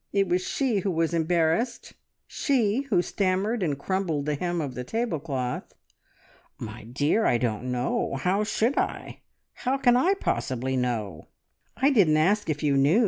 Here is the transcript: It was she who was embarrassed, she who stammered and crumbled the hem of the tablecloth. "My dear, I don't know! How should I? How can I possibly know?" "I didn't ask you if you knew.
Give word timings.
It 0.11 0.27
was 0.27 0.41
she 0.41 0.79
who 0.79 0.89
was 0.89 1.13
embarrassed, 1.13 1.93
she 2.25 2.87
who 2.89 3.03
stammered 3.03 3.61
and 3.61 3.77
crumbled 3.77 4.25
the 4.25 4.33
hem 4.33 4.59
of 4.59 4.73
the 4.73 4.83
tablecloth. 4.83 5.75
"My 6.57 6.85
dear, 6.85 7.27
I 7.27 7.37
don't 7.37 7.71
know! 7.71 8.15
How 8.15 8.43
should 8.43 8.79
I? 8.79 9.19
How 9.53 9.77
can 9.77 9.95
I 9.95 10.15
possibly 10.15 10.75
know?" 10.75 11.27
"I 11.77 11.91
didn't 11.91 12.17
ask 12.17 12.47
you 12.49 12.51
if 12.51 12.63
you 12.63 12.77
knew. 12.77 12.99